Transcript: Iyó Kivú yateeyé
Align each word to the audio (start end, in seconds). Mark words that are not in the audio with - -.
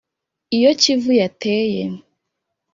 Iyó 0.55 0.71
Kivú 0.81 1.11
yateeyé 1.21 1.85